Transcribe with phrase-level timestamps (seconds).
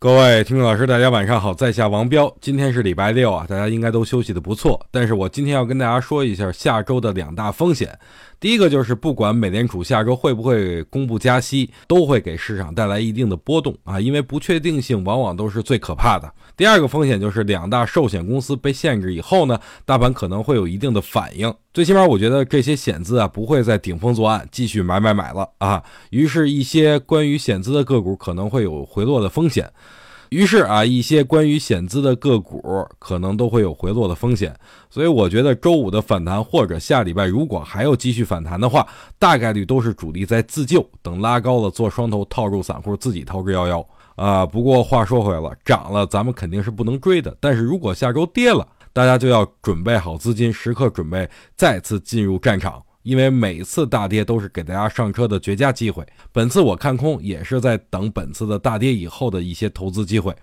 [0.00, 2.32] 各位听众老师，大家晚上好，在下王彪。
[2.40, 4.80] 今天是礼拜六啊，大家应该都休息的不错。
[4.92, 7.98] 但是我今天要跟大家说一下下周的两大风险。
[8.38, 16.32] 第一个就是，不管美联储下周会不会公布加息，都会给市场带来一定的波动啊，因为不确定性往往都是最可怕的。
[16.56, 21.52] 第二个风险就是，两大寿险公司被限制以后呢，大盘可能会有一定的反应。
[21.78, 25.80] 最起码，我觉得这些险资啊，不会在顶风作案，继续买买买了啊。
[26.10, 29.70] 于是，一些关于险资的个股可能会有回落的风险。
[30.30, 34.52] 于是啊，一些关于险资的个股可能都会有回落的风险，
[34.90, 38.84] 所以我觉得周五的反弹或者下礼拜如果还要继续反弹的话，
[39.16, 44.44] 大概率都是主力在自救，等拉高了做双头套住散户，自己逃之夭夭啊。
[44.44, 48.66] 不过话说回来了，涨了咱们肯定是不能追的，但是如果下周跌了，
[48.98, 52.82] 大家就要准备好资金，时刻准备再次进入战场。
[53.04, 60.34] 因为每次大跌都是给大家上车的绝佳机会，本次我看空也是在等本次的大跌以后的一些投资机会。